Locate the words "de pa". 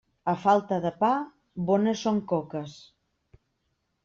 0.85-1.09